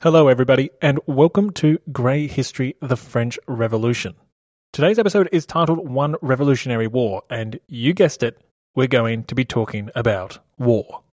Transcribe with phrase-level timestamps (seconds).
[0.00, 4.16] Hello, everybody, and welcome to Grey History The French Revolution.
[4.72, 8.42] Today's episode is titled One Revolutionary War, and you guessed it,
[8.74, 11.04] we're going to be talking about war.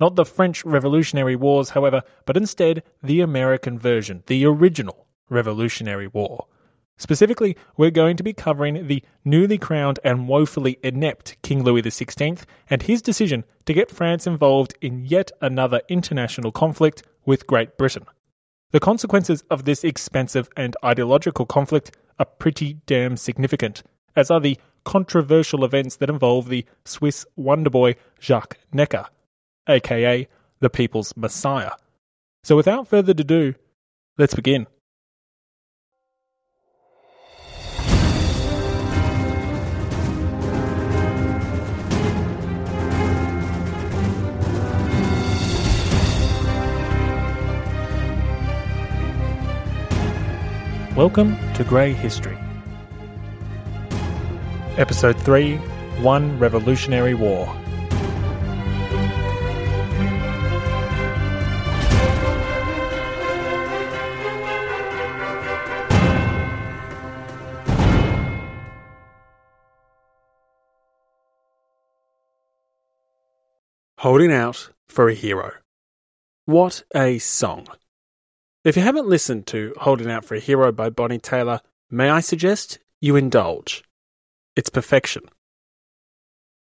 [0.00, 6.46] Not the French Revolutionary Wars, however, but instead the American version, the original Revolutionary War.
[6.98, 12.42] Specifically, we're going to be covering the newly crowned and woefully inept King Louis XVI
[12.70, 18.04] and his decision to get France involved in yet another international conflict with Great Britain.
[18.70, 23.82] The consequences of this expensive and ideological conflict are pretty damn significant,
[24.16, 29.06] as are the controversial events that involve the Swiss wonder boy Jacques Necker,
[29.68, 30.28] aka
[30.60, 31.72] the People's Messiah.
[32.44, 33.54] So without further ado,
[34.18, 34.66] let's begin.
[51.04, 52.38] Welcome to Grey History.
[54.78, 55.56] Episode 3
[56.00, 57.46] One Revolutionary War.
[73.98, 75.50] Holding Out for a Hero.
[76.44, 77.66] What a song!
[78.64, 82.20] If you haven't listened to Holding Out for a Hero by Bonnie Tyler, may I
[82.20, 83.82] suggest you indulge?
[84.54, 85.24] It's perfection.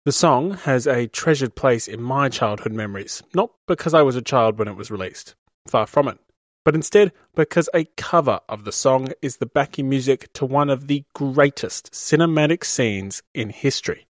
[0.05, 4.21] The song has a treasured place in my childhood memories, not because I was a
[4.21, 5.35] child when it was released,
[5.67, 6.17] far from it,
[6.63, 10.87] but instead because a cover of the song is the backing music to one of
[10.87, 14.07] the greatest cinematic scenes in history.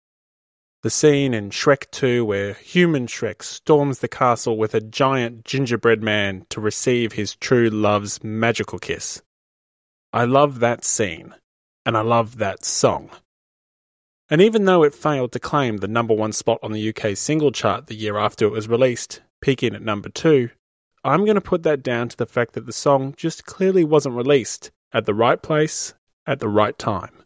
[0.86, 6.00] The scene in Shrek 2 where human Shrek storms the castle with a giant gingerbread
[6.00, 9.20] man to receive his true love's magical kiss.
[10.12, 11.34] I love that scene,
[11.84, 13.10] and I love that song.
[14.30, 17.50] And even though it failed to claim the number one spot on the UK single
[17.50, 20.50] chart the year after it was released, peaking at number two,
[21.02, 24.14] I'm going to put that down to the fact that the song just clearly wasn't
[24.14, 25.94] released at the right place
[26.28, 27.24] at the right time.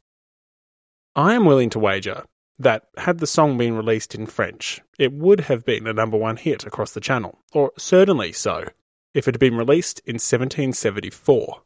[1.14, 2.24] I am willing to wager
[2.60, 6.36] that had the song been released in French, it would have been a number one
[6.36, 8.66] hit across the channel, or certainly so,
[9.14, 11.62] if it had been released in 1774.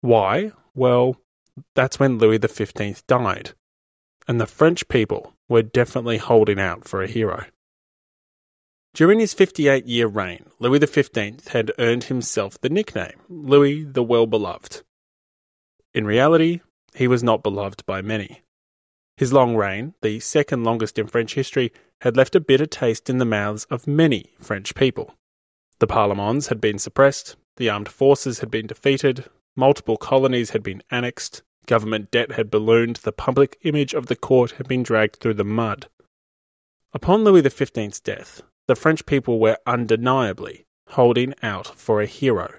[0.00, 0.50] Why?
[0.74, 1.16] Well,
[1.76, 3.52] that's when Louis XV died,
[4.26, 7.44] and the French people were definitely holding out for a hero.
[8.92, 14.26] During his 58 year reign, Louis XV had earned himself the nickname Louis the Well
[14.26, 14.82] Beloved.
[15.94, 16.60] In reality,
[16.94, 18.42] he was not beloved by many.
[19.20, 23.18] His long reign, the second longest in French history, had left a bitter taste in
[23.18, 25.14] the mouths of many French people.
[25.78, 30.82] The Parlements had been suppressed, the armed forces had been defeated, multiple colonies had been
[30.90, 35.34] annexed, government debt had ballooned, the public image of the court had been dragged through
[35.34, 35.90] the mud.
[36.94, 42.54] Upon Louis XV's death, the French people were undeniably holding out for a hero,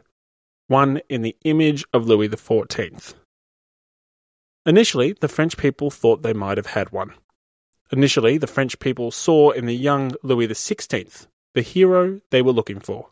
[0.68, 3.16] one in the image of Louis XIV.
[4.66, 7.14] Initially, the French people thought they might have had one.
[7.92, 12.80] Initially, the French people saw in the young Louis XVI the hero they were looking
[12.80, 13.10] for.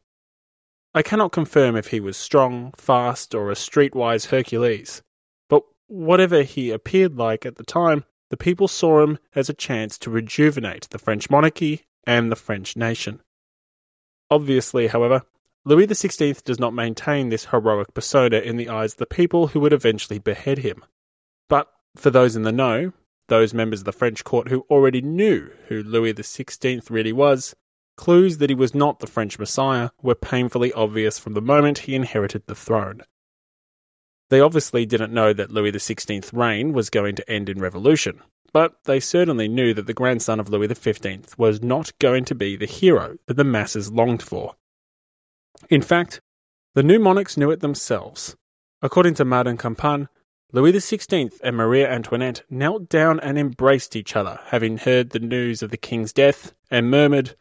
[0.94, 5.02] I cannot confirm if he was strong, fast, or a streetwise Hercules,
[5.50, 9.98] but whatever he appeared like at the time, the people saw him as a chance
[10.00, 13.22] to rejuvenate the French monarchy and the French nation.
[14.32, 15.24] Obviously, however,
[15.66, 19.60] Louis XVI does not maintain this heroic persona in the eyes of the people who
[19.60, 20.84] would eventually behead him.
[21.96, 22.94] For those in the know,
[23.28, 27.56] those members of the French court who already knew who Louis XVI really was,
[27.96, 31.96] clues that he was not the French Messiah were painfully obvious from the moment he
[31.96, 33.02] inherited the throne.
[34.30, 38.22] They obviously didn't know that Louis XVI's reign was going to end in revolution,
[38.54, 42.56] but they certainly knew that the grandson of Louis XV was not going to be
[42.56, 44.56] the hero that the masses longed for.
[45.70, 46.22] In fact,
[46.76, 48.36] the new monarchs knew it themselves.
[48.82, 50.08] According to Madame Campan,
[50.52, 55.62] Louis XVI and Maria Antoinette knelt down and embraced each other, having heard the news
[55.62, 57.36] of the king's death, and murmured,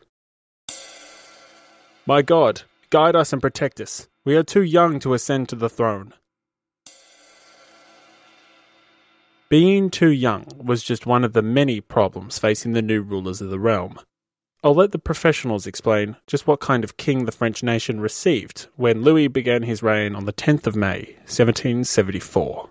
[2.05, 2.61] My God,
[2.91, 4.09] guide us and protect us.
[4.27, 6.13] We are too young to ascend to the throne.
[9.49, 13.49] Being too young was just one of the many problems facing the new rulers of
[13.49, 13.99] the realm.
[14.63, 19.01] I'll let the professionals explain just what kind of king the French nation received when
[19.01, 22.69] Louis began his reign on the 10th of May, 1774.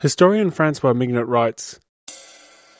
[0.00, 1.78] Historian Francois Mignet writes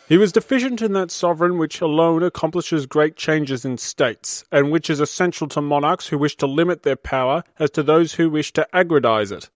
[0.08, 4.88] He was deficient in that sovereign which alone accomplishes great changes in states, and which
[4.88, 8.54] is essential to monarchs who wish to limit their power as to those who wish
[8.54, 9.50] to aggrandize it.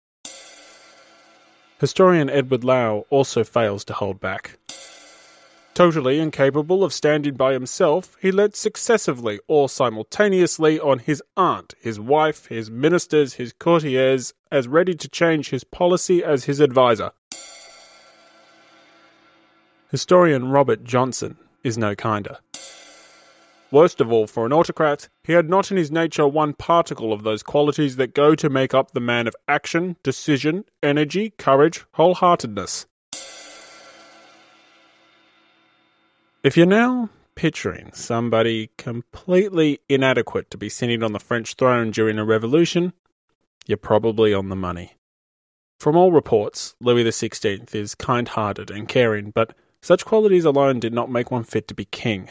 [1.80, 4.60] Historian Edward Lowell also fails to hold back.
[5.74, 11.98] Totally incapable of standing by himself, he led successively or simultaneously on his aunt, his
[11.98, 17.12] wife, his ministers, his courtiers, as ready to change his policy as his adviser.
[19.94, 22.40] Historian Robert Johnston is no kinder.
[23.70, 27.22] Worst of all, for an autocrat, he had not in his nature one particle of
[27.22, 32.88] those qualities that go to make up the man of action, decision, energy, courage, wholeheartedness.
[36.42, 42.18] If you're now picturing somebody completely inadequate to be sitting on the French throne during
[42.18, 42.94] a revolution,
[43.68, 44.94] you're probably on the money.
[45.80, 49.54] From all reports, Louis XVI is kind hearted and caring, but
[49.84, 52.30] such qualities alone did not make one fit to be king.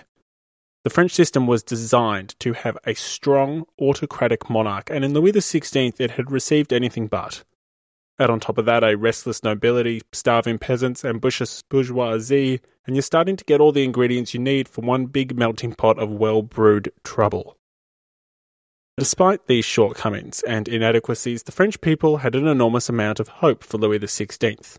[0.85, 6.01] The French system was designed to have a strong autocratic monarch, and in Louis XVI
[6.01, 7.45] it had received anything but.
[8.19, 13.37] Add on top of that a restless nobility, starving peasants, ambitious bourgeoisie, and you're starting
[13.37, 16.91] to get all the ingredients you need for one big melting pot of well brewed
[17.05, 17.57] trouble.
[18.99, 23.79] Despite these shortcomings and inadequacies, the French people had an enormous amount of hope for
[23.79, 24.79] Louis XVI.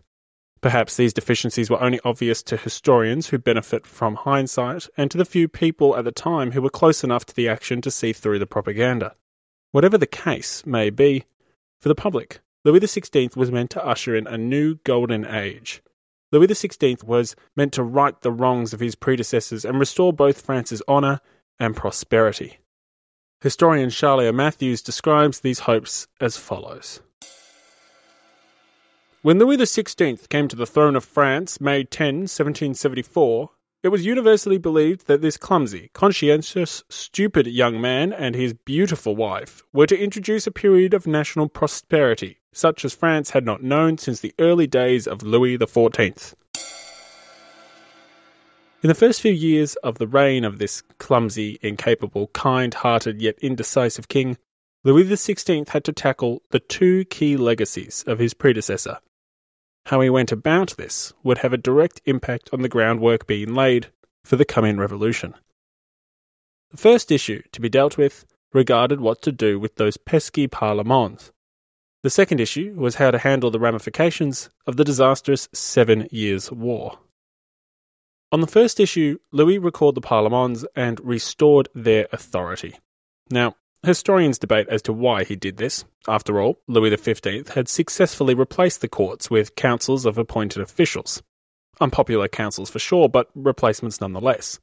[0.64, 5.26] Perhaps these deficiencies were only obvious to historians who benefit from hindsight, and to the
[5.26, 8.38] few people at the time who were close enough to the action to see through
[8.38, 9.14] the propaganda.
[9.72, 11.24] Whatever the case may be,
[11.82, 15.82] for the public, Louis XVI was meant to usher in a new golden age.
[16.32, 20.82] Louis XVI was meant to right the wrongs of his predecessors and restore both France's
[20.88, 21.20] honour
[21.60, 22.56] and prosperity.
[23.42, 27.02] Historian Shailer Mathews describes these hopes as follows.
[29.24, 33.48] When Louis XVI came to the throne of France, May 10, 1774,
[33.82, 39.62] it was universally believed that this clumsy, conscientious, stupid young man and his beautiful wife
[39.72, 44.20] were to introduce a period of national prosperity, such as France had not known since
[44.20, 46.34] the early days of Louis XIV.
[48.82, 53.38] In the first few years of the reign of this clumsy, incapable, kind hearted yet
[53.38, 54.36] indecisive king,
[54.82, 58.98] Louis XVI had to tackle the two key legacies of his predecessor
[59.86, 63.88] how he went about this would have a direct impact on the groundwork being laid
[64.24, 65.34] for the coming revolution.
[66.70, 71.32] The first issue to be dealt with regarded what to do with those pesky parlements.
[72.02, 76.98] The second issue was how to handle the ramifications of the disastrous Seven Years' War.
[78.32, 82.78] On the first issue, Louis recalled the parlements and restored their authority.
[83.30, 85.84] Now, Historians debate as to why he did this.
[86.08, 91.22] After all, Louis XV had successfully replaced the courts with councils of appointed officials.
[91.80, 94.58] Unpopular councils for sure, but replacements nonetheless.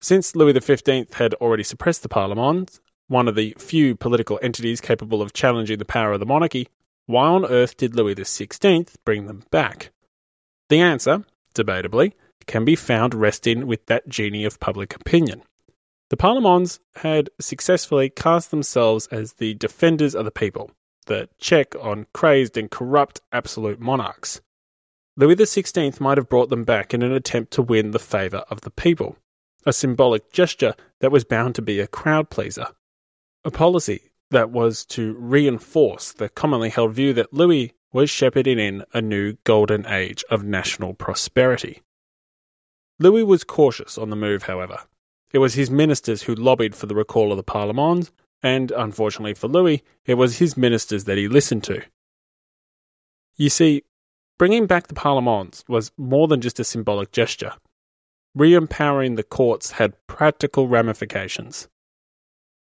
[0.00, 5.22] Since Louis XV had already suppressed the Parlement, one of the few political entities capable
[5.22, 6.66] of challenging the power of the monarchy,
[7.06, 9.92] why on earth did Louis XVI bring them back?
[10.68, 11.24] The answer,
[11.54, 12.14] debatably,
[12.46, 15.42] can be found resting with that genie of public opinion.
[16.12, 20.70] The Parlements had successfully cast themselves as the defenders of the people,
[21.06, 24.42] the check on crazed and corrupt absolute monarchs.
[25.16, 28.60] Louis XVI might have brought them back in an attempt to win the favour of
[28.60, 29.16] the people,
[29.64, 32.66] a symbolic gesture that was bound to be a crowd pleaser,
[33.42, 38.84] a policy that was to reinforce the commonly held view that Louis was shepherding in
[38.92, 41.80] a new golden age of national prosperity.
[42.98, 44.80] Louis was cautious on the move, however,
[45.32, 48.10] it was his ministers who lobbied for the recall of the Parlement,
[48.42, 51.82] and unfortunately for Louis, it was his ministers that he listened to.
[53.36, 53.82] You see,
[54.38, 57.52] bringing back the Parlement was more than just a symbolic gesture.
[58.34, 61.68] Re empowering the courts had practical ramifications.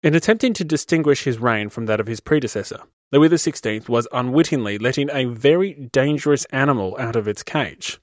[0.03, 2.81] In attempting to distinguish his reign from that of his predecessor,
[3.11, 7.99] Louis XVI was unwittingly letting a very dangerous animal out of its cage.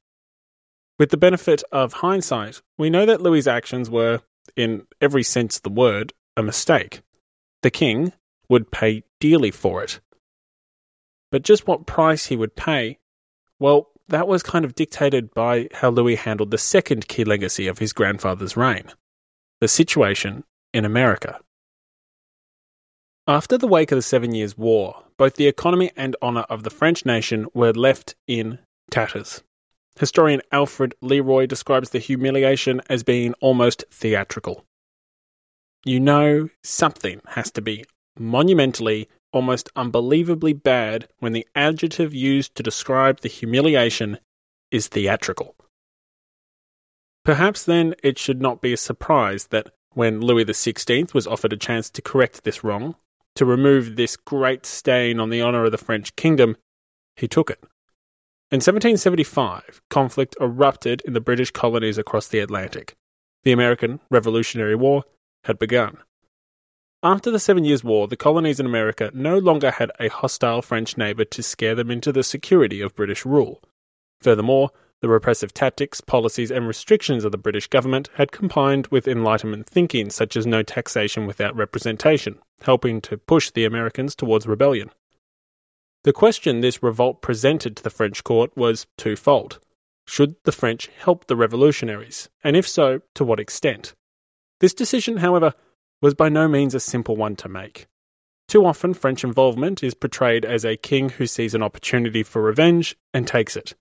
[0.98, 4.22] With the benefit of hindsight, we know that Louis's actions were
[4.56, 7.02] in every sense of the word, a mistake.
[7.62, 8.14] The king
[8.50, 10.00] would pay dearly for it.
[11.32, 13.00] But just what price he would pay,
[13.60, 17.80] well, that was kind of dictated by how Louis handled the second key legacy of
[17.80, 18.92] his grandfather's reign
[19.62, 20.44] the situation
[20.74, 21.40] in America.
[23.28, 26.72] After the wake of the Seven Years' War, both the economy and honour of the
[26.72, 28.58] French nation were left in
[28.90, 29.44] tatters.
[30.02, 34.66] Historian Alfred Leroy describes the humiliation as being almost theatrical.
[35.86, 37.86] You know, something has to be
[38.18, 44.18] monumentally, almost unbelievably bad when the adjective used to describe the humiliation
[44.72, 45.56] is theatrical.
[47.24, 51.58] Perhaps then it should not be a surprise that when Louis XVI was offered a
[51.58, 52.96] chance to correct this wrong,
[53.36, 56.58] to remove this great stain on the honour of the French kingdom,
[57.16, 57.64] he took it.
[58.52, 62.96] In 1775, conflict erupted in the British colonies across the Atlantic.
[63.44, 65.06] The American Revolutionary War
[65.46, 66.00] had begun.
[67.02, 70.98] After the Seven Years' War, the colonies in America no longer had a hostile French
[70.98, 73.64] neighbour to scare them into the security of British rule.
[74.20, 79.66] Furthermore, the repressive tactics, policies, and restrictions of the British government had combined with Enlightenment
[79.66, 84.92] thinking, such as no taxation without representation, helping to push the Americans towards rebellion.
[86.04, 89.60] The question this revolt presented to the French court was twofold.
[90.08, 93.94] Should the French help the revolutionaries, and if so, to what extent?
[94.62, 95.54] This decision, however,
[96.02, 97.86] was by no means a simple one to make.
[98.48, 102.98] Too often, French involvement is portrayed as a king who sees an opportunity for revenge
[103.14, 103.76] and takes it.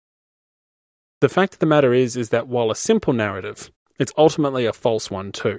[1.23, 4.75] The fact of the matter is, is that while a simple narrative, it's ultimately a
[4.75, 5.59] false one too.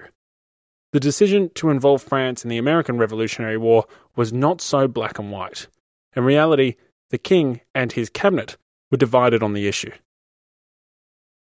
[0.94, 5.32] The decision to involve France in the American Revolutionary War was not so black and
[5.32, 5.68] white.
[6.16, 6.76] In reality,
[7.10, 8.58] the king and his cabinet
[8.90, 9.92] were divided on the issue.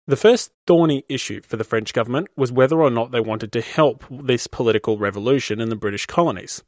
[0.07, 3.61] The first thorny issue for the French government was whether or not they wanted to
[3.61, 6.65] help this political revolution in the British colonies.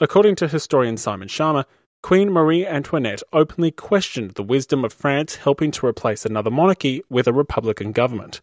[0.00, 1.66] According to historian Simon Schama,
[2.02, 7.26] Queen Marie Antoinette openly questioned the wisdom of France helping to replace another monarchy with
[7.26, 8.40] a republican government.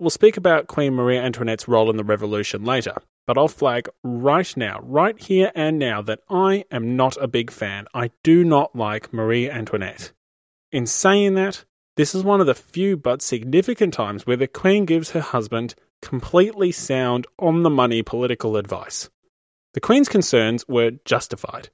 [0.00, 2.94] We'll speak about Queen Marie Antoinette's role in the revolution later,
[3.26, 7.50] but I'll flag right now, right here and now, that I am not a big
[7.50, 7.86] fan.
[7.92, 10.12] I do not like Marie Antoinette.
[10.72, 11.66] In saying that,
[11.98, 15.74] this is one of the few but significant times where the Queen gives her husband
[16.00, 19.10] completely sound, on the money political advice.
[19.74, 21.68] The Queen's concerns were justified.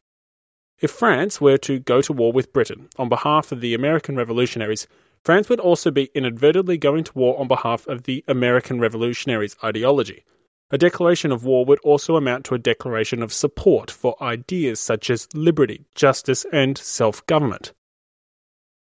[0.80, 4.88] If France were to go to war with Britain on behalf of the American revolutionaries,
[5.26, 10.24] France would also be inadvertently going to war on behalf of the American revolutionaries' ideology.
[10.70, 15.10] A declaration of war would also amount to a declaration of support for ideas such
[15.10, 17.72] as liberty, justice, and self government.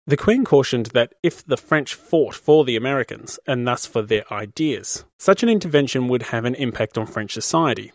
[0.06, 4.32] The Queen cautioned that if the French fought for the Americans, and thus for their
[4.32, 7.92] ideas, such an intervention would have an impact on French society.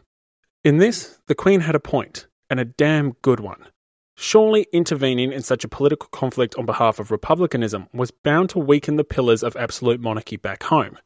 [0.64, 3.69] In this, the Queen had a point, and a damn good one.
[4.16, 8.97] Surely intervening in such a political conflict on behalf of republicanism was bound to weaken
[8.97, 10.99] the pillars of absolute monarchy back home.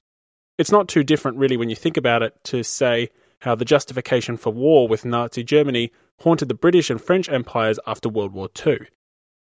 [0.59, 3.11] It's not too different, really, when you think about it, to say
[3.41, 8.09] how the justification for war with Nazi Germany haunted the British and French empires after
[8.09, 8.79] World War II.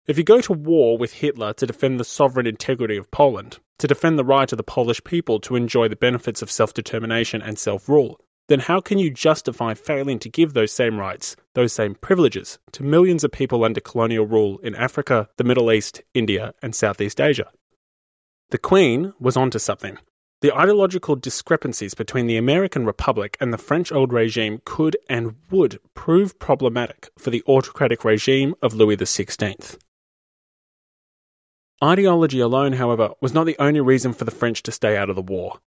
[0.07, 3.87] If you go to war with Hitler to defend the sovereign integrity of Poland, to
[3.87, 7.59] defend the right of the Polish people to enjoy the benefits of self determination and
[7.59, 11.95] self rule, then how can you justify failing to give those same rights, those same
[11.95, 16.75] privileges, to millions of people under colonial rule in Africa, the Middle East, India, and
[16.75, 17.49] Southeast Asia?
[18.51, 19.99] The Queen was onto something.
[20.41, 25.79] The ideological discrepancies between the American Republic and the French old regime could and would
[25.95, 29.79] prove problematic for the autocratic regime of Louis XVI.
[31.85, 35.15] Ideology alone, however, was not the only reason for the French to stay out of
[35.15, 35.61] the war.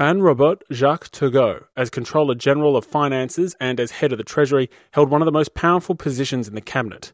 [0.00, 4.70] Anne Robert Jacques Turgot, as Controller General of Finances and as head of the Treasury,
[4.92, 7.12] held one of the most powerful positions in the cabinet.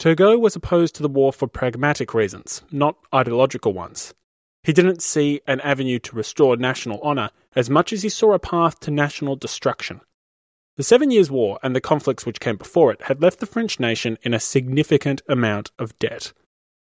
[0.00, 4.14] Turgot was opposed to the war for pragmatic reasons, not ideological ones.
[4.64, 8.40] He didn't see an avenue to restore national honour as much as he saw a
[8.40, 10.00] path to national destruction.
[10.76, 13.78] The Seven Years' War and the conflicts which came before it had left the French
[13.78, 16.32] nation in a significant amount of debt.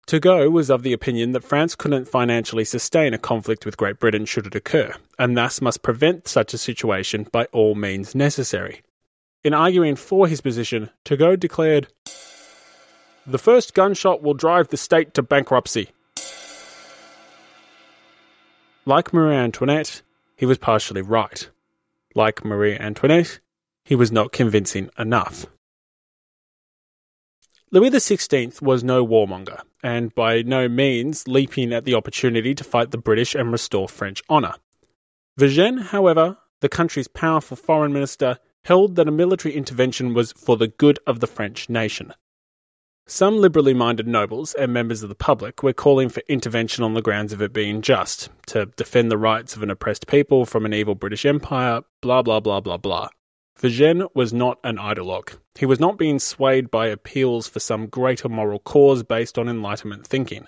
[0.10, 4.25] Turgot was of the opinion that France couldn't financially sustain a conflict with Great Britain
[4.25, 8.82] should it occur, and thus must prevent such a situation by all means necessary.
[9.44, 11.89] In arguing for his position, Turgot declared,
[13.28, 15.89] The first gunshot will drive the state to bankruptcy.
[18.88, 20.01] Like Marie Antoinette,
[20.36, 21.48] he was partially right.
[22.16, 23.39] Like Marie Antoinette,
[23.86, 25.46] he was not convincing enough.
[27.72, 32.90] Louis XVI was no warmonger, and by no means leaping at the opportunity to fight
[32.90, 34.56] the British and restore French honour.
[35.38, 40.68] Vergennes, however, the country's powerful foreign minister, held that a military intervention was for the
[40.68, 42.12] good of the French nation.
[43.06, 47.04] Some liberally minded nobles and members of the public were calling for intervention on the
[47.04, 50.74] grounds of it being just, to defend the rights of an oppressed people from an
[50.74, 53.10] evil British Empire, blah blah blah blah blah.
[53.60, 55.38] Vergennes was not an ideologue.
[55.58, 60.08] He was not being swayed by appeals for some greater moral cause based on Enlightenment
[60.08, 60.48] thinking.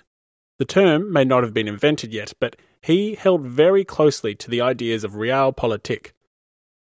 [0.58, 4.62] The term may not have been invented yet, but he held very closely to the
[4.62, 6.12] ideas of realpolitik.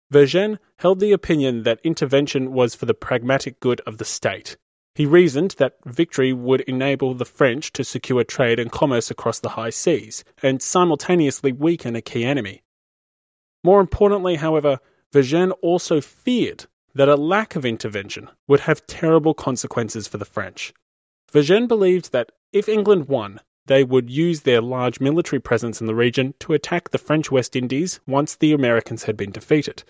[0.09, 4.55] Vergennes held the opinion that intervention was for the pragmatic good of the state.
[4.95, 9.50] He reasoned that victory would enable the French to secure trade and commerce across the
[9.50, 12.61] high seas, and simultaneously weaken a key enemy.
[13.63, 14.79] More importantly, however,
[15.13, 16.65] Vergennes also feared
[16.95, 20.73] that a lack of intervention would have terrible consequences for the French.
[21.31, 25.95] Vergennes believed that if England won, they would use their large military presence in the
[25.95, 29.83] region to attack the French West Indies once the Americans had been defeated.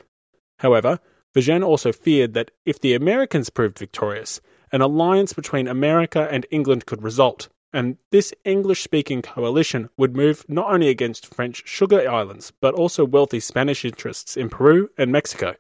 [0.60, 1.00] However,
[1.34, 6.86] Vergennes also feared that if the Americans proved victorious, an alliance between America and England
[6.86, 12.52] could result, and this English speaking coalition would move not only against French sugar islands,
[12.62, 15.56] but also wealthy Spanish interests in Peru and Mexico.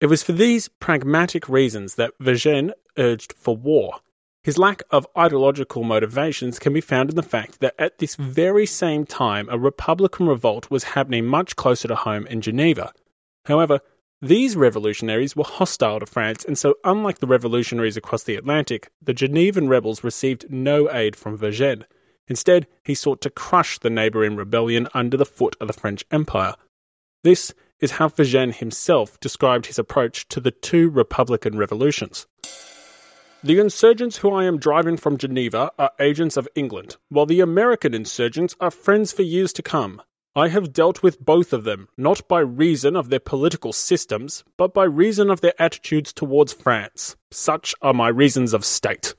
[0.00, 4.00] It was for these pragmatic reasons that Vergennes urged for war.
[4.44, 8.64] His lack of ideological motivations can be found in the fact that at this very
[8.64, 12.92] same time a Republican revolt was happening much closer to home in Geneva.
[13.44, 13.80] However,
[14.20, 19.14] these revolutionaries were hostile to France, and so, unlike the revolutionaries across the Atlantic, the
[19.14, 21.84] Genevan rebels received no aid from Vergennes.
[22.26, 26.54] Instead, he sought to crush the neighbouring rebellion under the foot of the French Empire.
[27.22, 32.26] This is how Vergennes himself described his approach to the two Republican revolutions.
[33.44, 37.94] The insurgents who I am driving from Geneva are agents of England, while the American
[37.94, 40.02] insurgents are friends for years to come.
[40.38, 44.72] I have dealt with both of them, not by reason of their political systems, but
[44.72, 47.16] by reason of their attitudes towards France.
[47.32, 49.16] Such are my reasons of state.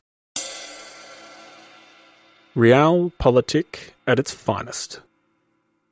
[2.56, 5.02] Realpolitik at its finest.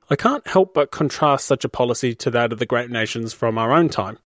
[0.09, 3.57] I can't help but contrast such a policy to that of the great nations from
[3.57, 4.19] our own time.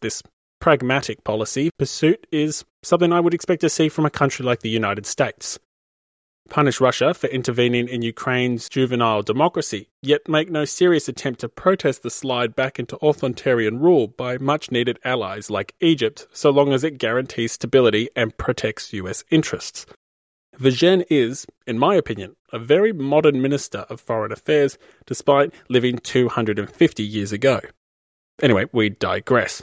[0.00, 0.24] This
[0.60, 4.68] pragmatic policy pursuit is something I would expect to see from a country like the
[4.70, 5.60] United States
[6.48, 12.02] punish Russia for intervening in Ukraine's juvenile democracy, yet make no serious attempt to protest
[12.02, 16.84] the slide back into authoritarian rule by much needed allies like Egypt, so long as
[16.84, 19.86] it guarantees stability and protects US interests.
[20.58, 27.02] Vergennes is, in my opinion, a very modern Minister of Foreign Affairs, despite living 250
[27.02, 27.60] years ago.
[28.42, 29.62] Anyway, we digress.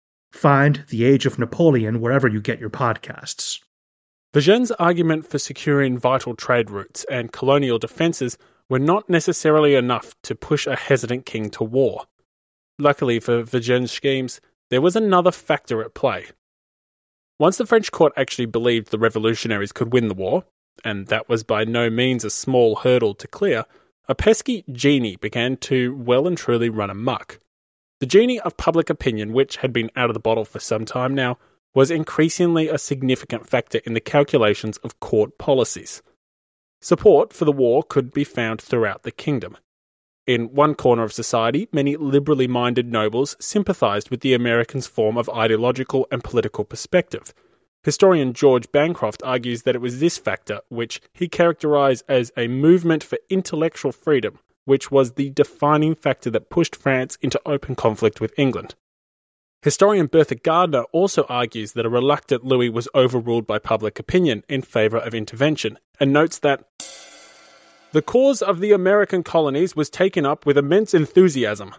[0.31, 3.59] Find The Age of Napoleon wherever you get your podcasts.
[4.33, 8.37] Vergennes' argument for securing vital trade routes and colonial defences
[8.69, 12.05] were not necessarily enough to push a hesitant king to war.
[12.79, 14.39] Luckily for Vergennes' schemes,
[14.69, 16.27] there was another factor at play.
[17.37, 20.45] Once the French court actually believed the revolutionaries could win the war,
[20.85, 23.65] and that was by no means a small hurdle to clear,
[24.07, 27.39] a pesky genie began to well and truly run amuck.
[28.01, 31.13] The genie of public opinion, which had been out of the bottle for some time
[31.13, 31.37] now,
[31.75, 36.01] was increasingly a significant factor in the calculations of court policies.
[36.81, 39.55] Support for the war could be found throughout the kingdom.
[40.25, 45.29] In one corner of society, many liberally minded nobles sympathised with the Americans' form of
[45.29, 47.35] ideological and political perspective.
[47.83, 53.03] Historian George Bancroft argues that it was this factor which he characterised as a movement
[53.03, 58.33] for intellectual freedom which was the defining factor that pushed France into open conflict with
[58.37, 58.75] England.
[59.61, 64.63] Historian Bertha Gardiner also argues that a reluctant Louis was overruled by public opinion in
[64.63, 66.63] favour of intervention, and notes that
[67.91, 71.73] the cause of the American colonies was taken up with immense enthusiasm.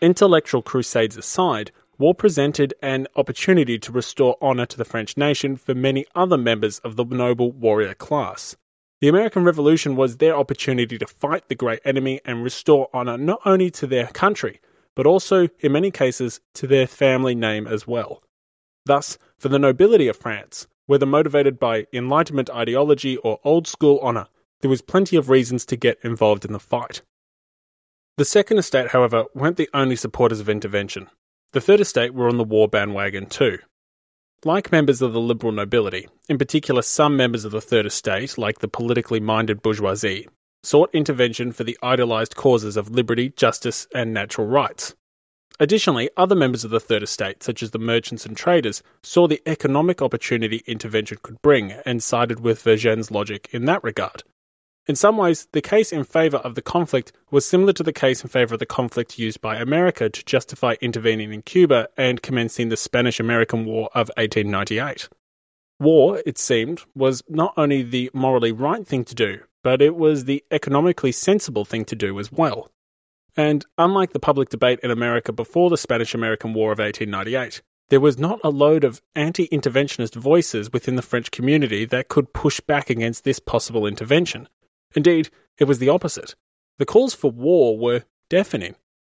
[0.00, 5.74] Intellectual crusades aside, war presented an opportunity to restore honour to the French nation for
[5.74, 8.54] many other members of the noble warrior class.
[9.00, 13.40] The American Revolution was their opportunity to fight the great enemy and restore honour not
[13.44, 14.60] only to their country,
[14.96, 18.24] but also, in many cases, to their family name as well.
[18.86, 24.26] Thus, for the nobility of France, whether motivated by Enlightenment ideology or old school honour,
[24.62, 27.02] there was plenty of reasons to get involved in the fight.
[28.16, 31.08] The Second Estate, however, weren't the only supporters of intervention.
[31.52, 33.58] The Third Estate were on the war bandwagon too.
[34.44, 38.60] Like members of the liberal nobility, in particular some members of the Third Estate, like
[38.60, 40.28] the politically minded bourgeoisie,
[40.62, 44.94] sought intervention for the idealised causes of liberty, justice, and natural rights.
[45.58, 49.42] Additionally, other members of the Third Estate, such as the merchants and traders, saw the
[49.44, 54.22] economic opportunity intervention could bring and sided with Vergennes' logic in that regard.
[54.88, 58.22] In some ways, the case in favour of the conflict was similar to the case
[58.22, 62.70] in favour of the conflict used by America to justify intervening in Cuba and commencing
[62.70, 65.10] the Spanish American War of 1898.
[65.78, 70.24] War, it seemed, was not only the morally right thing to do, but it was
[70.24, 72.70] the economically sensible thing to do as well.
[73.36, 78.00] And unlike the public debate in America before the Spanish American War of 1898, there
[78.00, 82.58] was not a load of anti interventionist voices within the French community that could push
[82.60, 84.48] back against this possible intervention.
[84.94, 86.34] Indeed, it was the opposite.
[86.78, 88.74] The calls for war were deafening.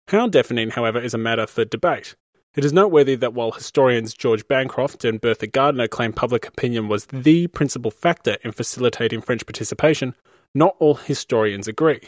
[0.08, 2.16] How deafening, however, is a matter for debate.
[2.56, 7.06] It is noteworthy that while historians George Bancroft and Bertha Gardiner claim public opinion was
[7.06, 10.16] the principal factor in facilitating French participation,
[10.54, 12.02] not all historians agree.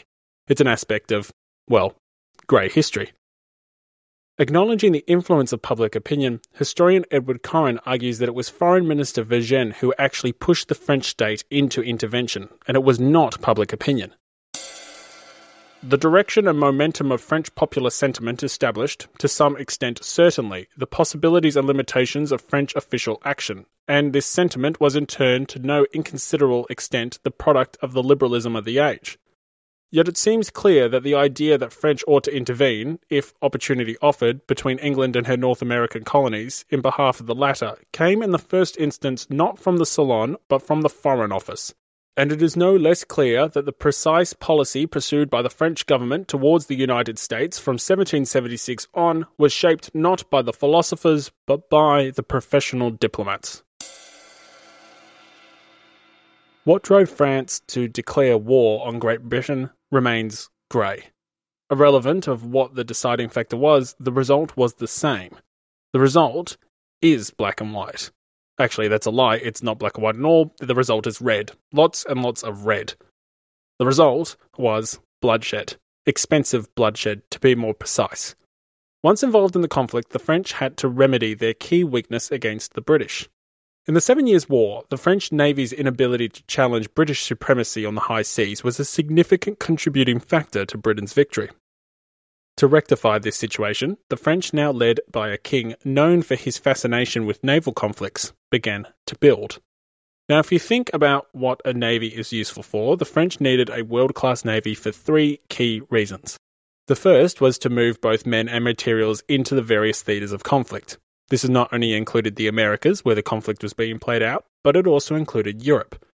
[0.48, 1.32] It's an aspect of,
[1.66, 1.94] well,
[2.46, 3.12] grey history.
[4.36, 9.22] Acknowledging the influence of public opinion, historian Edward Corwin argues that it was Foreign Minister
[9.22, 14.12] Vergennes who actually pushed the French state into intervention, and it was not public opinion.
[15.84, 21.54] The direction and momentum of French popular sentiment established, to some extent certainly, the possibilities
[21.54, 26.66] and limitations of French official action, and this sentiment was in turn to no inconsiderable
[26.70, 29.16] extent the product of the liberalism of the age.
[29.94, 34.44] Yet it seems clear that the idea that French ought to intervene, if opportunity offered,
[34.48, 38.40] between England and her North American colonies in behalf of the latter came in the
[38.40, 41.72] first instance not from the Salon but from the Foreign Office.
[42.16, 46.26] And it is no less clear that the precise policy pursued by the French government
[46.26, 52.10] towards the United States from 1776 on was shaped not by the philosophers but by
[52.16, 53.62] the professional diplomats.
[56.64, 61.04] What drove France to declare war on Great Britain remains grey.
[61.70, 65.34] Irrelevant of what the deciding factor was, the result was the same.
[65.92, 66.58] The result
[67.00, 68.10] is black and white.
[68.58, 69.36] Actually, that's a lie.
[69.36, 70.54] It's not black and white at all.
[70.58, 71.52] The result is red.
[71.72, 72.94] Lots and lots of red.
[73.78, 75.76] The result was bloodshed.
[76.06, 78.34] Expensive bloodshed, to be more precise.
[79.02, 82.80] Once involved in the conflict, the French had to remedy their key weakness against the
[82.80, 83.28] British.
[83.86, 88.00] In the Seven Years' War, the French Navy's inability to challenge British supremacy on the
[88.00, 91.50] high seas was a significant contributing factor to Britain's victory.
[92.56, 97.26] To rectify this situation, the French, now led by a king known for his fascination
[97.26, 99.60] with naval conflicts, began to build.
[100.30, 103.84] Now, if you think about what a navy is useful for, the French needed a
[103.84, 106.38] world class navy for three key reasons.
[106.86, 110.96] The first was to move both men and materials into the various theatres of conflict.
[111.30, 114.76] This has not only included the Americas, where the conflict was being played out, but
[114.76, 116.04] it also included Europe.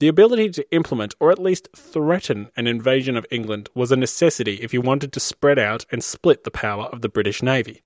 [0.00, 4.54] The ability to implement, or at least threaten, an invasion of England was a necessity
[4.56, 7.82] if you wanted to spread out and split the power of the British Navy.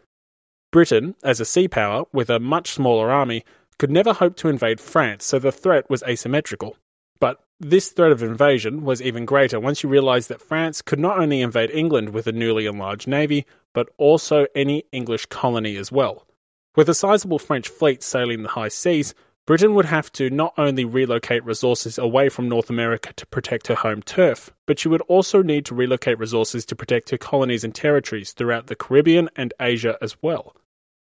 [0.72, 3.44] Britain, as a sea power with a much smaller army,
[3.78, 6.78] could never hope to invade France, so the threat was asymmetrical.
[7.20, 11.18] But this threat of invasion was even greater once you realised that France could not
[11.18, 16.26] only invade England with a newly enlarged navy, but also any English colony as well.
[16.76, 19.14] With a sizable French fleet sailing the high seas,
[19.46, 23.74] Britain would have to not only relocate resources away from North America to protect her
[23.74, 27.74] home turf, but she would also need to relocate resources to protect her colonies and
[27.74, 30.54] territories throughout the Caribbean and Asia as well.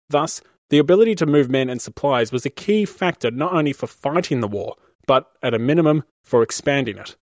[0.09, 3.87] Thus, the ability to move men and supplies was a key factor not only for
[3.87, 4.75] fighting the war,
[5.07, 7.15] but at a minimum for expanding it.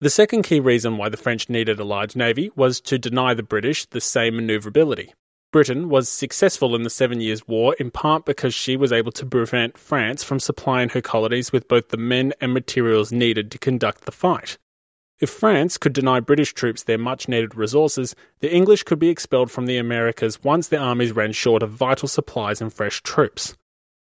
[0.00, 3.42] The second key reason why the French needed a large navy was to deny the
[3.42, 5.10] British the same manoeuvrability.
[5.52, 9.26] Britain was successful in the Seven Years' War in part because she was able to
[9.26, 14.04] prevent France from supplying her colonies with both the men and materials needed to conduct
[14.04, 14.58] the fight.
[15.18, 19.50] If France could deny British troops their much needed resources, the English could be expelled
[19.50, 23.56] from the Americas once their armies ran short of vital supplies and fresh troops.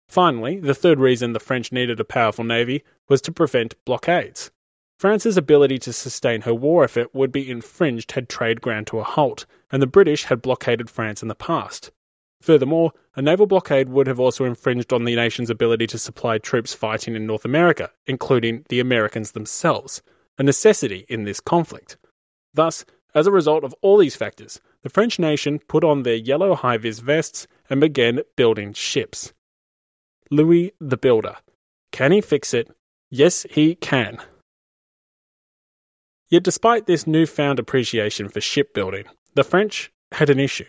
[0.07, 4.51] Finally, the third reason the French needed a powerful navy was to prevent blockades.
[5.03, 9.03] France's ability to sustain her war effort would be infringed had trade ground to a
[9.03, 11.91] halt, and the British had blockaded France in the past.
[12.41, 16.73] Furthermore, a naval blockade would have also infringed on the nation's ability to supply troops
[16.73, 20.01] fighting in North America, including the Americans themselves,
[20.37, 21.97] a necessity in this conflict.
[22.53, 26.55] Thus, as a result of all these factors, the French nation put on their yellow
[26.55, 29.33] high vis vests and began building ships.
[30.31, 31.35] Louis the Builder.
[31.91, 32.71] Can he fix it?
[33.09, 34.19] Yes, he can.
[36.33, 40.65] Yet, despite this newfound appreciation for shipbuilding, the French had an issue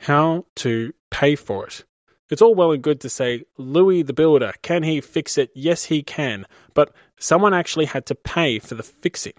[0.00, 1.84] how to pay for it.
[2.30, 5.50] It's all well and good to say, Louis the Builder, can he fix it?
[5.54, 6.46] Yes, he can.
[6.72, 9.34] But someone actually had to pay for the fixing.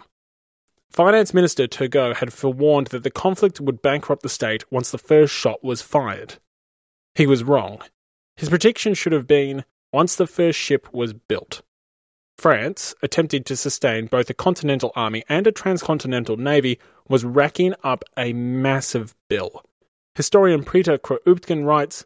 [0.91, 5.33] Finance Minister Turgot had forewarned that the conflict would bankrupt the state once the first
[5.33, 6.35] shot was fired.
[7.15, 7.81] He was wrong.
[8.35, 11.63] His prediction should have been once the first ship was built.
[12.37, 18.03] France, attempting to sustain both a continental army and a transcontinental navy, was racking up
[18.15, 19.63] a massive bill.
[20.13, 22.05] Historian Peter Kropotkin writes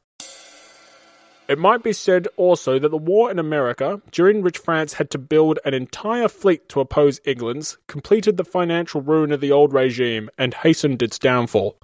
[1.51, 5.17] it might be said also that the war in America, during which France had to
[5.17, 10.29] build an entire fleet to oppose England's, completed the financial ruin of the old regime
[10.37, 11.77] and hastened its downfall.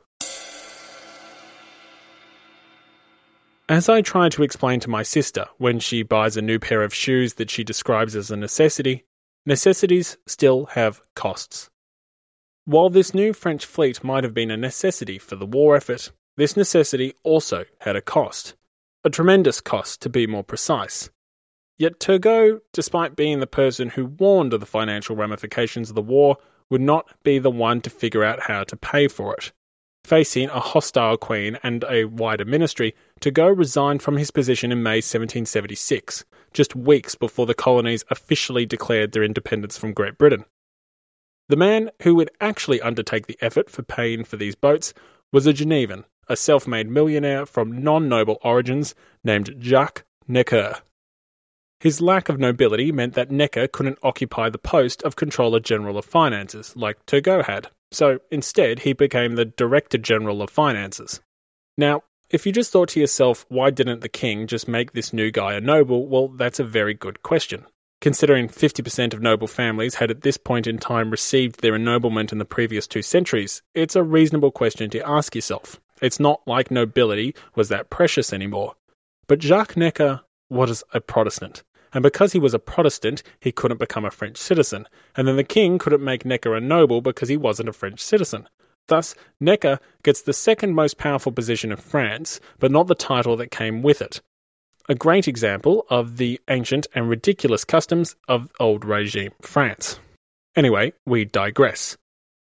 [3.69, 6.93] As I try to explain to my sister when she buys a new pair of
[6.93, 9.05] shoes that she describes as a necessity,
[9.45, 11.69] necessities still have costs.
[12.65, 16.55] While this new French fleet might have been a necessity for the war effort, this
[16.55, 18.55] necessity also had a cost
[19.07, 21.09] a tremendous cost to be more precise.
[21.77, 26.35] Yet Turgot, despite being the person who warned of the financial ramifications of the war,
[26.69, 29.53] would not be the one to figure out how to pay for it.
[30.03, 34.97] Facing a hostile queen and a wider ministry, Turgot resigned from his position in May
[34.97, 40.45] 1776, just weeks before the colonies officially declared their independence from Great Britain.
[41.49, 44.93] The man who would actually undertake the effort for paying for these boats
[45.31, 50.75] was a Genevan a self made millionaire from non noble origins named Jacques Necker.
[51.79, 56.05] His lack of nobility meant that Necker couldn't occupy the post of Controller General of
[56.05, 61.21] Finances, like Turgot had, so instead he became the Director General of Finances.
[61.77, 65.31] Now, if you just thought to yourself, why didn't the king just make this new
[65.31, 66.07] guy a noble?
[66.07, 67.65] Well, that's a very good question.
[67.99, 72.37] Considering 50% of noble families had at this point in time received their ennoblement in
[72.37, 75.79] the previous two centuries, it's a reasonable question to ask yourself.
[76.01, 78.75] It's not like nobility was that precious anymore.
[79.27, 81.63] But Jacques Necker was a Protestant,
[81.93, 85.43] and because he was a Protestant, he couldn't become a French citizen, and then the
[85.43, 88.47] king couldn't make Necker a noble because he wasn't a French citizen.
[88.87, 93.51] Thus, Necker gets the second most powerful position in France, but not the title that
[93.51, 94.21] came with it.
[94.89, 99.99] A great example of the ancient and ridiculous customs of old regime France.
[100.55, 101.97] Anyway, we digress.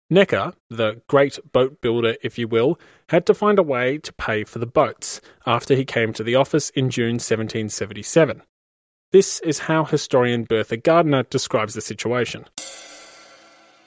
[0.09, 4.43] Necker, the great boat builder, if you will, had to find a way to pay
[4.43, 8.41] for the boats after he came to the office in June 1777.
[9.11, 12.45] This is how historian Bertha Gardiner describes the situation.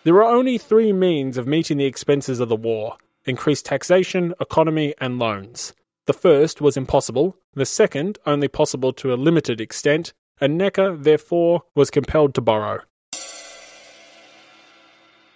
[0.04, 4.92] There are only three means of meeting the expenses of the war increased taxation, economy,
[4.98, 5.72] and loans.
[6.04, 10.12] The first was impossible, the second only possible to a limited extent,
[10.42, 12.80] and Necker, therefore, was compelled to borrow.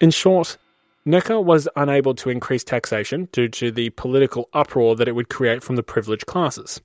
[0.02, 0.59] In short,
[1.07, 5.62] Necker was unable to increase taxation due to the political uproar that it would create
[5.62, 6.83] from the privileged classes.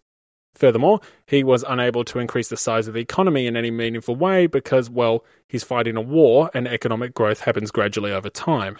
[0.56, 4.48] Furthermore, he was unable to increase the size of the economy in any meaningful way
[4.48, 8.78] because, well, he's fighting a war and economic growth happens gradually over time.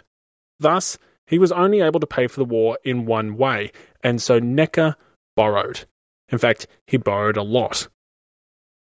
[0.60, 3.72] Thus, he was only able to pay for the war in one way,
[4.04, 4.96] and so Necker
[5.36, 5.86] borrowed.
[6.30, 7.88] In fact, he borrowed a lot.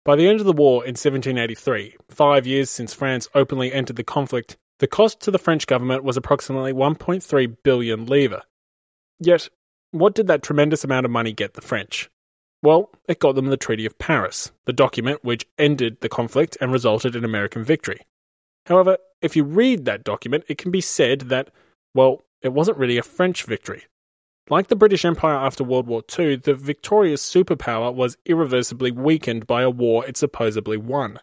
[0.05, 4.03] By the end of the war in 1783, five years since France openly entered the
[4.03, 8.41] conflict, the cost to the French government was approximately 1.3 billion livres.
[9.19, 9.49] Yet,
[9.91, 12.09] what did that tremendous amount of money get the French?
[12.61, 16.71] Well, it got them the Treaty of Paris, the document which ended the conflict and
[16.71, 18.01] resulted in American victory.
[18.65, 21.49] However, if you read that document, it can be said that,
[21.93, 23.85] well, it wasn't really a French victory.
[24.49, 29.61] Like the British Empire after World War II, the victorious superpower was irreversibly weakened by
[29.61, 31.19] a war it supposedly won.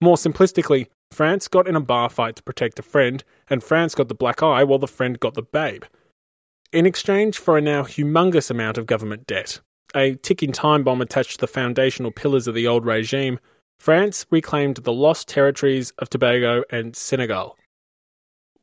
[0.00, 4.08] More simplistically, France got in a bar fight to protect a friend, and France got
[4.08, 5.84] the black eye while the friend got the babe.
[6.72, 9.60] In exchange for a now humongous amount of government debt,
[9.94, 13.38] a ticking time bomb attached to the foundational pillars of the old regime,
[13.78, 17.56] France reclaimed the lost territories of Tobago and Senegal.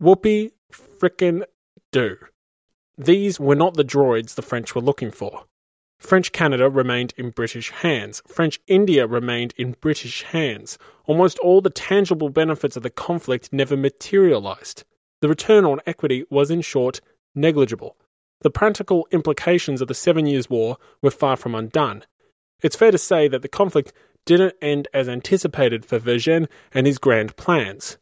[0.02, 1.44] Whoopie frickin'
[1.92, 2.18] do.
[2.98, 5.46] These were not the droids the French were looking for.
[6.00, 8.22] French Canada remained in British hands.
[8.28, 10.78] French India remained in British hands.
[11.06, 14.84] Almost all the tangible benefits of the conflict never materialised.
[15.22, 17.02] The return on equity was, in short,
[17.34, 17.98] negligible.
[18.42, 22.04] The practical implications of the Seven Years' War were far from undone.
[22.62, 23.94] It's fair to say that the conflict
[24.26, 27.98] didn't end as anticipated for Vergennes and his grand plans.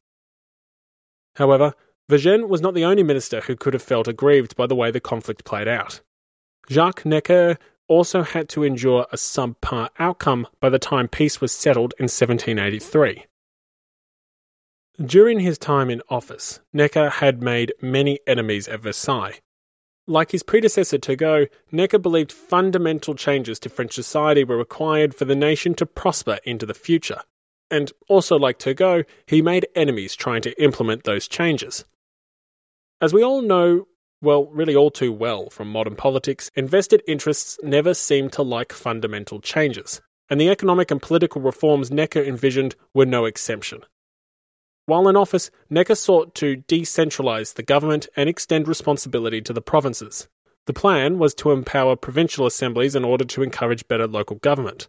[1.36, 1.74] However,
[2.10, 5.00] Vergennes was not the only minister who could have felt aggrieved by the way the
[5.00, 6.02] conflict played out.
[6.70, 11.94] Jacques Necker also had to endure a subpar outcome by the time peace was settled
[12.00, 13.26] in 1783.
[15.04, 19.42] During his time in office, Necker had made many enemies at Versailles.
[20.08, 25.36] Like his predecessor Turgot, Necker believed fundamental changes to French society were required for the
[25.36, 27.22] nation to prosper into the future.
[27.72, 31.86] And also, like Turgot, he made enemies trying to implement those changes.
[33.02, 33.88] As we all know,
[34.22, 39.40] well, really all too well from modern politics, invested interests never seem to like fundamental
[39.42, 43.84] changes, and the economic and political reforms Necker envisioned were no exception.
[44.88, 50.28] While in office, Necker sought to decentralise the government and extend responsibility to the provinces.
[50.68, 54.88] The plan was to empower provincial assemblies in order to encourage better local government.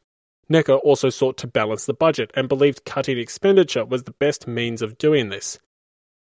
[0.48, 4.82] Necker also sought to balance the budget and believed cutting expenditure was the best means
[4.82, 5.58] of doing this.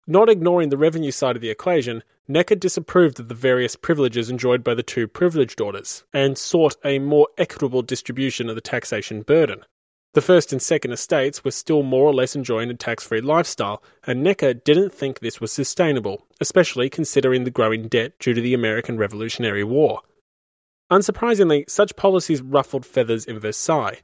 [0.06, 4.62] Not ignoring the revenue side of the equation, Necker disapproved of the various privileges enjoyed
[4.62, 9.64] by the two privileged orders and sought a more equitable distribution of the taxation burden.
[10.14, 13.82] The first and second estates were still more or less enjoying a tax free lifestyle,
[14.06, 18.54] and Necker didn't think this was sustainable, especially considering the growing debt due to the
[18.54, 20.02] American Revolutionary War.
[20.88, 24.02] Unsurprisingly, such policies ruffled feathers in Versailles.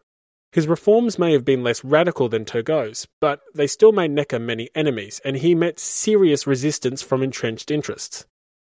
[0.51, 4.68] His reforms may have been less radical than Turgot's, but they still made Necker many
[4.75, 8.27] enemies, and he met serious resistance from entrenched interests.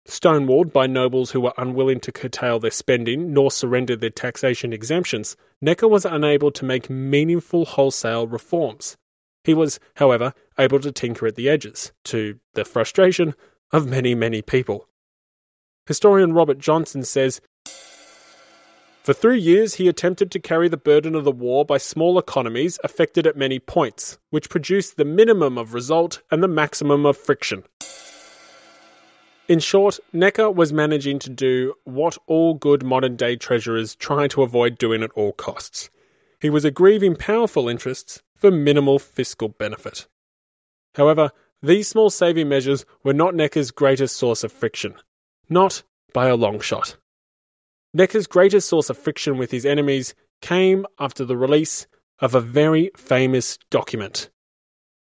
[0.08, 5.36] Stonewalled by nobles who were unwilling to curtail their spending nor surrender their taxation exemptions,
[5.62, 8.98] Necker was unable to make meaningful wholesale reforms.
[9.44, 13.34] He was, however, able to tinker at the edges, to the frustration
[13.72, 14.88] of many, many people.
[15.88, 17.42] Historian Robert Johnston says
[19.04, 22.80] For three years, he attempted to carry the burden of the war by small economies
[22.84, 27.64] affected at many points, which produced the minimum of result and the maximum of friction.
[29.48, 34.42] In short, Necker was managing to do what all good modern day treasurers try to
[34.42, 35.92] avoid doing at all costs.
[36.42, 40.08] He was aggrieving powerful interests for minimal fiscal benefit.
[40.96, 41.32] However,
[41.62, 44.96] these small saving measures were not Necker's greatest source of friction.
[45.48, 46.98] Not by a long shot.
[47.94, 51.86] Necker's greatest source of friction with his enemies came after the release
[52.20, 54.30] of a very famous document.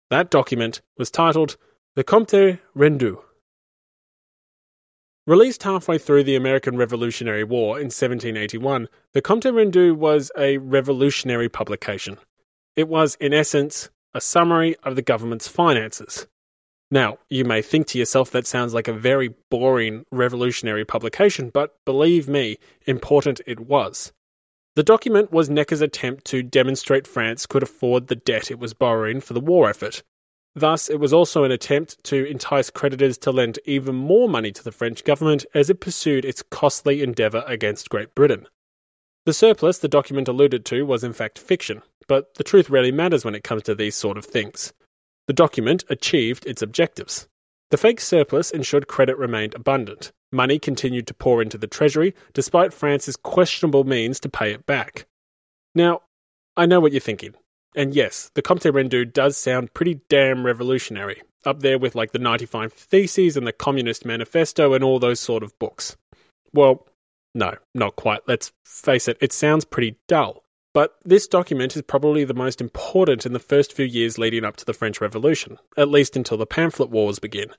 [0.10, 1.58] That document was titled
[1.96, 3.22] the Compte Rendu.
[5.28, 11.50] Released halfway through the American Revolutionary War in 1781, the Compte Rendu was a revolutionary
[11.50, 12.18] publication.
[12.78, 16.28] It was, in essence, a summary of the government's finances.
[16.90, 21.76] Now, you may think to yourself that sounds like a very boring revolutionary publication, but
[21.84, 24.14] believe me, important it was.
[24.78, 29.20] The document was Necker's attempt to demonstrate France could afford the debt it was borrowing
[29.20, 30.04] for the war effort,
[30.58, 34.64] Thus, it was also an attempt to entice creditors to lend even more money to
[34.64, 38.48] the French government as it pursued its costly endeavour against Great Britain.
[39.28, 43.24] The surplus the document alluded to was in fact fiction, but the truth rarely matters
[43.24, 44.74] when it comes to these sort of things.
[45.28, 47.28] The document achieved its objectives.
[47.70, 50.12] The fake surplus ensured credit remained abundant.
[50.32, 55.06] Money continued to pour into the treasury, despite France's questionable means to pay it back.
[55.76, 56.02] Now,
[56.56, 57.36] I know what you're thinking.
[57.78, 62.18] And yes, the Compte Rendu does sound pretty damn revolutionary, up there with like the
[62.18, 65.96] 95 Theses and the Communist Manifesto and all those sort of books.
[66.54, 66.88] Well,
[67.36, 68.22] no, not quite.
[68.28, 70.44] Let's face it, it sounds pretty dull.
[70.74, 74.58] But this document is probably the most important in the first few years leading up
[74.58, 77.52] to the French Revolution, at least until the pamphlet wars begin.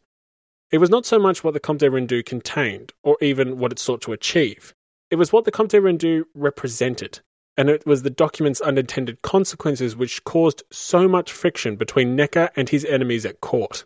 [0.73, 4.01] It was not so much what the Compte Rendu contained, or even what it sought
[4.03, 4.75] to achieve.
[5.13, 7.21] It was what the Compte Rendu represented,
[7.59, 12.69] and it was the document's unintended consequences which caused so much friction between Necker and
[12.69, 13.85] his enemies at court.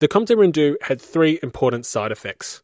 [0.00, 2.62] The Compte Rendu had three important side effects.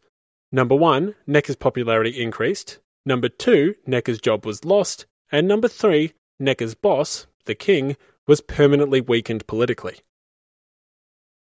[0.52, 2.78] Number one, Necker's popularity increased.
[3.06, 5.06] Number two, Necker's job was lost.
[5.32, 10.00] And number three, Necker's boss, the king, was permanently weakened politically.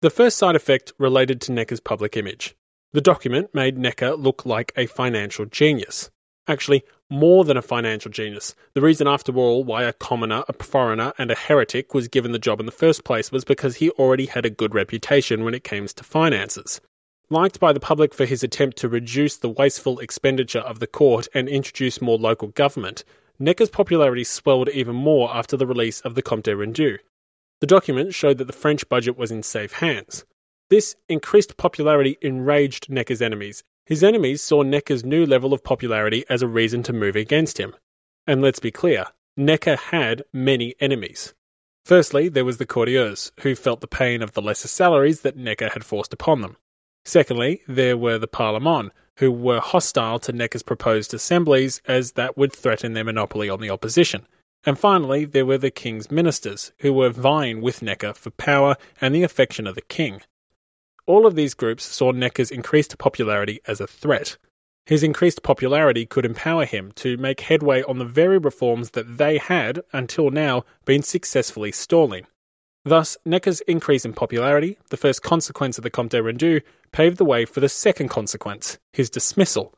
[0.01, 2.57] The first side effect related to Necker's public image.
[2.95, 6.11] The document made Necker look like a financial genius.
[6.49, 8.55] Actually, more than a financial genius.
[8.73, 12.39] The reason, after all, why a commoner, a foreigner, and a heretic was given the
[12.39, 15.63] job in the first place was because he already had a good reputation when it
[15.63, 16.81] came to finances.
[17.29, 21.29] Liked by the public for his attempt to reduce the wasteful expenditure of the court
[21.35, 23.05] and introduce more local government,
[23.39, 26.97] Necker's popularity swelled even more after the release of the Compte Rendu.
[27.61, 30.25] The document showed that the French budget was in safe hands.
[30.71, 36.43] This increased popularity enraged Necker's enemies, his enemies saw Necker's new level of popularity as
[36.43, 37.75] a reason to move against him.
[38.27, 41.33] And let's be clear, Necker had many enemies.
[41.87, 45.71] Firstly, there was the courtiers, who felt the pain of the lesser salaries that Necker
[45.71, 46.59] had forced upon them.
[47.07, 52.53] Secondly, there were the Parlement, who were hostile to Necker's proposed assemblies as that would
[52.53, 54.27] threaten their monopoly on the opposition.
[54.67, 59.15] And finally, there were the king's ministers, who were vying with Necker for power and
[59.15, 60.21] the affection of the king.
[61.09, 64.37] All of these groups saw Necker's increased popularity as a threat.
[64.85, 69.39] His increased popularity could empower him to make headway on the very reforms that they
[69.39, 72.27] had, until now, been successfully stalling.
[72.85, 76.61] Thus, Necker's increase in popularity, the first consequence of the Compte de Rendu,
[76.93, 79.73] paved the way for the second consequence, his dismissal.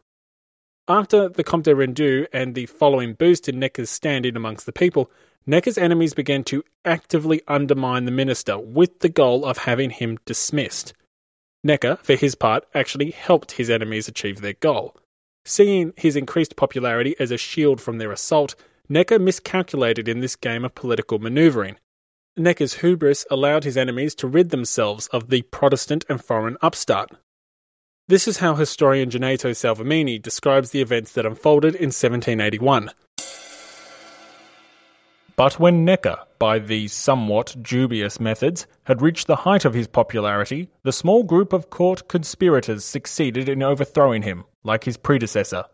[0.89, 5.13] After the Compte de Rendu and the following boost in Necker's standing amongst the people,
[5.47, 10.93] Necker's enemies began to actively undermine the minister with the goal of having him dismissed.
[11.63, 14.97] Necker, for his part, actually helped his enemies achieve their goal.
[15.45, 18.55] Seeing his increased popularity as a shield from their assault,
[18.89, 21.77] Necker miscalculated in this game of political manoeuvring.
[22.37, 27.11] Necker's hubris allowed his enemies to rid themselves of the Protestant and foreign upstart.
[28.09, 32.91] This is how historian Gaetano Salvemini describes the events that unfolded in 1781.
[35.41, 40.69] But when Necker, by these somewhat dubious methods, had reached the height of his popularity,
[40.83, 45.65] the small group of court conspirators succeeded in overthrowing him, like his predecessor.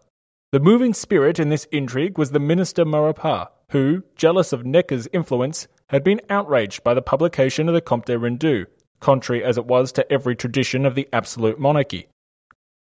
[0.53, 5.67] The moving spirit in this intrigue was the minister Maurepas, who, jealous of Necker's influence,
[5.89, 8.67] had been outraged by the publication of the Compte Rendu,
[9.01, 12.07] contrary as it was to every tradition of the absolute monarchy.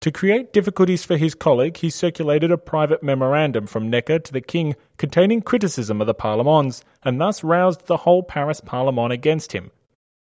[0.00, 4.40] To create difficulties for his colleague, he circulated a private memorandum from Necker to the
[4.40, 9.70] king containing criticism of the Parlements, and thus roused the whole Paris Parlement against him.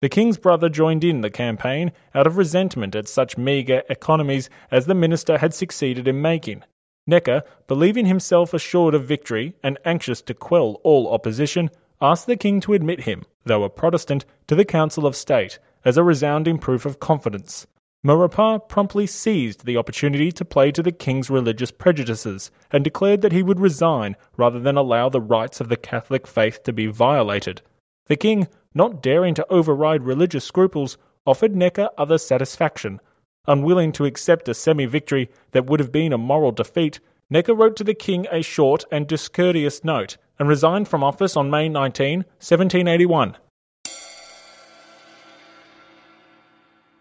[0.01, 4.87] The king's brother joined in the campaign out of resentment at such meagre economies as
[4.87, 6.63] the minister had succeeded in making.
[7.05, 11.69] Necker, believing himself assured of victory and anxious to quell all opposition,
[12.01, 15.97] asked the king to admit him, though a Protestant, to the Council of State as
[15.97, 17.67] a resounding proof of confidence.
[18.07, 23.33] Maurepas promptly seized the opportunity to play to the king's religious prejudices and declared that
[23.33, 27.61] he would resign rather than allow the rights of the Catholic faith to be violated.
[28.05, 33.01] The king, not daring to override religious scruples, offered Necker other satisfaction.
[33.45, 37.75] Unwilling to accept a semi victory that would have been a moral defeat, Necker wrote
[37.75, 42.19] to the king a short and discourteous note and resigned from office on May 19,
[42.19, 43.35] 1781.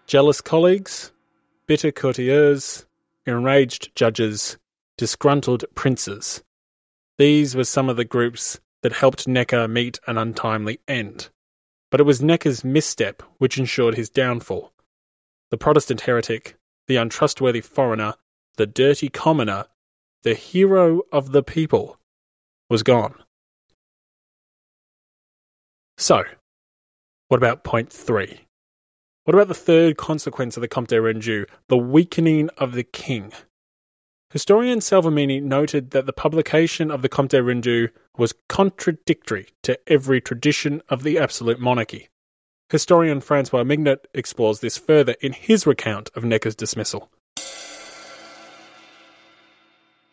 [0.07, 1.11] Jealous colleagues,
[1.67, 2.87] bitter courtiers,
[3.27, 4.57] enraged judges,
[4.97, 6.45] disgruntled princes.
[7.19, 11.31] These were some of the groups that helped Necker meet an untimely end.
[11.91, 14.73] But it was Necker's misstep which ensured his downfall.
[15.51, 18.15] The Protestant heretic, the untrustworthy foreigner,
[18.57, 19.67] the dirty commoner,
[20.23, 21.99] the hero of the people,
[22.71, 23.15] was gone.
[25.99, 26.23] So,
[27.27, 28.46] what about point three?
[29.27, 33.33] What about the third consequence of the Compte de Rendu, the weakening of the king?
[34.31, 40.21] Historian Salvemini noted that the publication of the Compte de Rendu was contradictory to every
[40.21, 42.09] tradition of the absolute monarchy.
[42.71, 47.11] Historian Francois Mignet explores this further in his recount of Necker's dismissal.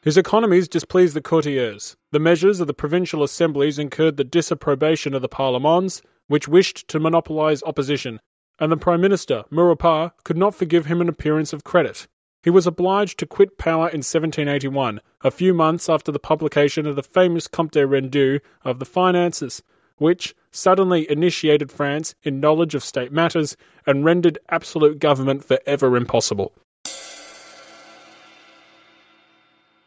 [0.02, 1.96] His economies displeased the courtiers.
[2.12, 7.00] The measures of the provincial assemblies incurred the disapprobation of the parlements, which wished to
[7.00, 8.20] monopolize opposition
[8.60, 12.08] and the Prime Minister, Maurepas, could not forgive him an appearance of credit.
[12.44, 16.96] He was obliged to quit power in 1781, a few months after the publication of
[16.96, 19.64] the famous Compte Rendu of the Finances,
[19.98, 26.54] which suddenly initiated France in knowledge of state matters and rendered absolute government forever impossible.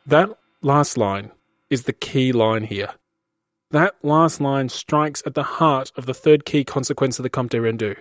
[0.06, 0.30] That
[0.62, 1.30] last line
[1.68, 2.90] is the key line here.
[3.72, 7.60] That last line strikes at the heart of the third key consequence of the Compte
[7.60, 7.96] Rendu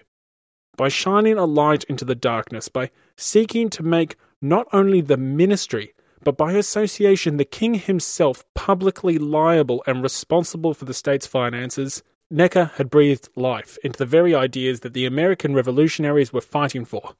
[0.75, 5.93] by shining a light into the darkness, by seeking to make not only the ministry,
[6.23, 12.71] but by association the king himself publicly liable and responsible for the state's finances, Necker
[12.75, 17.15] had breathed life into the very ideas that the American revolutionaries were fighting for,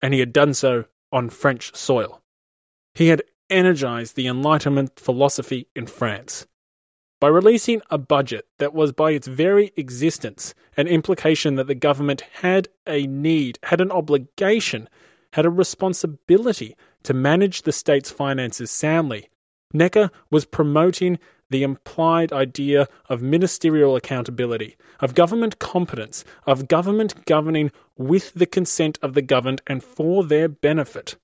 [0.00, 2.22] and he had done so on French soil.
[2.94, 6.46] He had energized the Enlightenment philosophy in France
[7.20, 12.22] by releasing a budget that was by its very existence an implication that the government
[12.32, 14.88] had a need, had an obligation,
[15.32, 19.28] had a responsibility to manage the state's finances soundly.
[19.72, 21.18] Necker was promoting
[21.50, 28.98] the implied idea of ministerial accountability, of government competence, of government governing with the consent
[29.02, 31.16] of the governed and for their benefit.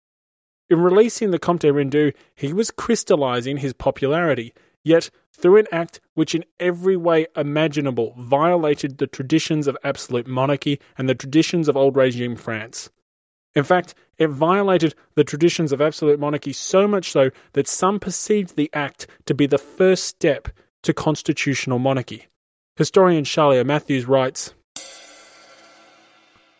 [0.68, 4.52] In releasing the Compte Rendu, he was crystallizing his popularity,
[4.84, 10.80] yet through an act which in every way imaginable violated the traditions of absolute monarchy
[10.98, 12.90] and the traditions of old regime France.
[13.54, 18.56] In fact, it violated the traditions of absolute monarchy so much so that some perceived
[18.56, 20.48] the act to be the first step
[20.82, 22.26] to constitutional monarchy.
[22.76, 24.54] Historian Shailer Mathews writes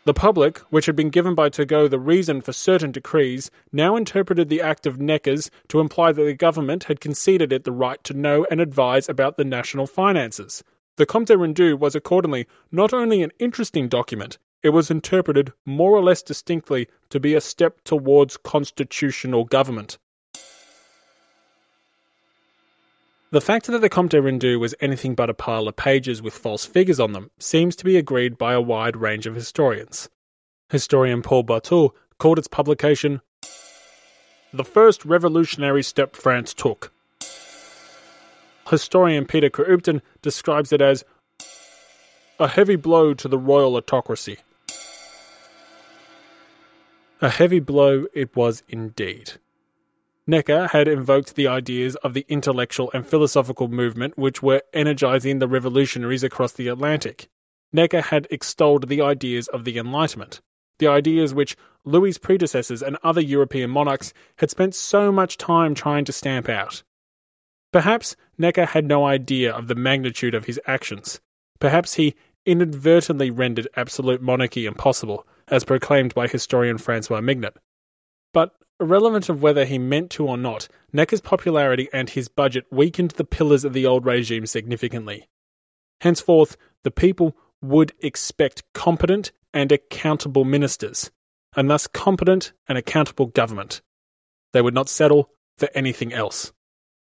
[0.05, 4.48] The public, which had been given by Turgot the reason for certain decrees, now interpreted
[4.48, 8.14] the act of Necker's to imply that the government had conceded it the right to
[8.14, 10.64] know and advise about the national finances.
[10.96, 16.03] The Compte Rendu was accordingly not only an interesting document, it was interpreted more or
[16.03, 19.98] less distinctly to be a step towards constitutional government.
[23.32, 26.64] The fact that the Compte Rendu was anything but a pile of pages with false
[26.64, 30.08] figures on them seems to be agreed by a wide range of historians.
[30.70, 33.20] Historian Paul Bartaux called its publication
[34.52, 36.92] the first revolutionary step France took.
[38.68, 41.04] Historian Peter Kropotkin describes it as
[42.40, 44.38] a heavy blow to the royal autocracy.
[47.20, 49.34] A heavy blow it was indeed.
[50.26, 55.48] Necker had invoked the ideas of the intellectual and philosophical movement which were energizing the
[55.48, 57.28] revolutionaries across the Atlantic.
[57.72, 60.40] Necker had extolled the ideas of the Enlightenment,
[60.78, 66.04] the ideas which Louis's predecessors and other European monarchs had spent so much time trying
[66.04, 66.82] to stamp out.
[67.72, 71.20] Perhaps Necker had no idea of the magnitude of his actions.
[71.60, 72.14] Perhaps he
[72.44, 77.56] inadvertently rendered absolute monarchy impossible, as proclaimed by historian Francois Mignet.
[78.32, 83.12] But irrelevant of whether he meant to or not, Necker's popularity and his budget weakened
[83.12, 85.28] the pillars of the old regime significantly.
[86.00, 91.10] Henceforth, the people would expect competent and accountable ministers,
[91.56, 93.82] and thus competent and accountable government.
[94.52, 96.52] They would not settle for anything else,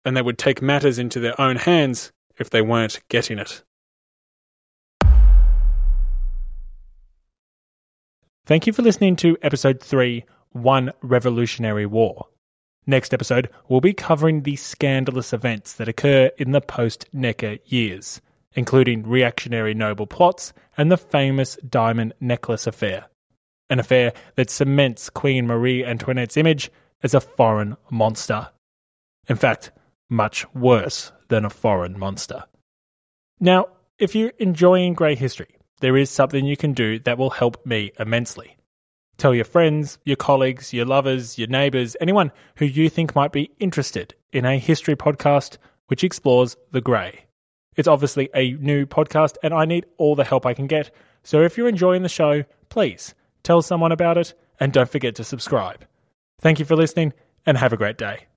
[0.05, 3.63] and they would take matters into their own hands if they weren't getting it.
[8.47, 12.27] Thank you for listening to episode 3 One Revolutionary War.
[12.87, 18.21] Next episode, we'll be covering the scandalous events that occur in the post Necker years,
[18.55, 23.07] including reactionary noble plots and the famous diamond necklace affair.
[23.69, 26.71] An affair that cements Queen Marie Antoinette's image
[27.03, 28.49] as a foreign monster.
[29.29, 29.71] In fact,
[30.09, 32.43] much worse than a foreign monster.
[33.39, 37.65] Now, if you're enjoying Grey History, there is something you can do that will help
[37.65, 38.57] me immensely.
[39.21, 43.51] Tell your friends, your colleagues, your lovers, your neighbours, anyone who you think might be
[43.59, 45.59] interested in a history podcast
[45.89, 47.27] which explores the grey.
[47.77, 50.91] It's obviously a new podcast and I need all the help I can get.
[51.23, 55.25] So if you're enjoying the show, please tell someone about it and don't forget to
[55.25, 55.85] subscribe.
[56.41, 57.13] Thank you for listening
[57.45, 58.30] and have a great day.